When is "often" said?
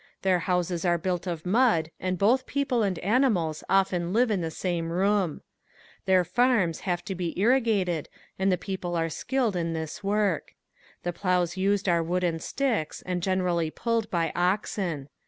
3.69-4.13